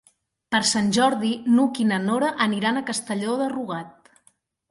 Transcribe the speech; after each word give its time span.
Per 0.53 0.59
Sant 0.67 0.87
Jordi 0.95 1.29
n'Hug 1.57 1.81
i 1.83 1.85
na 1.91 1.99
Nora 2.07 2.31
aniran 2.47 2.81
a 2.81 2.85
Castelló 2.87 3.35
de 3.43 3.51
Rugat. 3.55 4.13